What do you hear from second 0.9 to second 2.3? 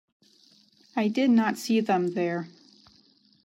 I did not see them